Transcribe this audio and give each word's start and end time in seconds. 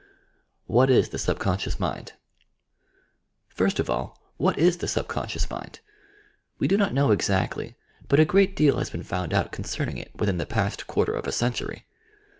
WHAT 0.65 0.89
IS 0.89 1.09
THE 1.09 1.19
SUBC0N3CT0US 1.19 1.79
MIND 1.79 2.13
I 2.15 3.53
First 3.53 3.79
of 3.79 3.87
all, 3.87 4.19
what 4.37 4.57
is 4.57 4.77
the 4.79 4.87
subconscious 4.87 5.47
mind 5.47 5.79
1 6.57 6.57
We 6.57 6.67
do 6.67 6.75
not 6.75 6.91
know 6.95 7.11
exactly, 7.11 7.75
but 8.07 8.19
a 8.19 8.25
great 8.25 8.55
deal 8.55 8.79
has 8.79 8.89
been 8.89 9.03
found 9.03 9.31
out 9.31 9.51
concerning 9.51 9.99
it 9.99 10.11
within 10.15 10.39
the 10.39 10.47
past 10.47 10.87
quarter 10.87 11.13
of 11.13 11.27
a 11.27 11.31
century. 11.31 11.85